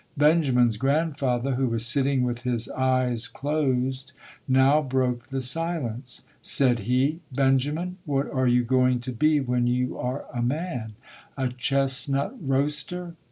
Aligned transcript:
Benjamin's 0.17 0.77
grandfather, 0.77 1.53
who 1.53 1.67
was 1.67 1.85
sit 1.85 2.05
ting 2.05 2.23
with 2.23 2.41
his 2.41 2.67
eyes 2.69 3.27
closed, 3.27 4.13
now 4.47 4.81
broke 4.81 5.27
the 5.27 5.41
silence. 5.41 6.23
Said 6.41 6.79
he, 6.89 7.19
"Benjamin, 7.31 7.97
what 8.05 8.27
are 8.33 8.47
you 8.47 8.63
going 8.63 8.99
to 9.01 9.11
be 9.11 9.39
when 9.39 9.67
you 9.67 9.99
are 9.99 10.25
a 10.33 10.41
man, 10.41 10.93
a 11.37 11.49
chestnut 11.49 12.35
roaster?" 12.41 13.13